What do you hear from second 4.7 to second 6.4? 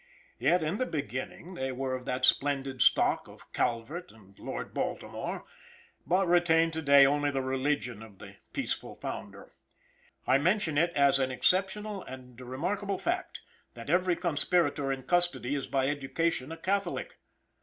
Baltimore, but